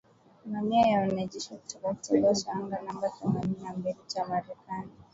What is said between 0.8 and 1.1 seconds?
ya